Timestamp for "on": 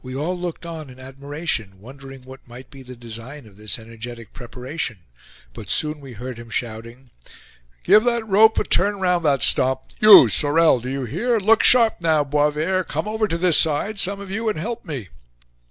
0.64-0.88